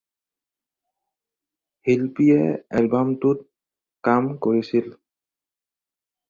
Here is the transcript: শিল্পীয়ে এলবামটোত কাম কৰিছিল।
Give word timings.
শিল্পীয়ে 1.83 2.39
এলবামটোত 2.79 3.39
কাম 4.09 4.25
কৰিছিল। 4.47 4.91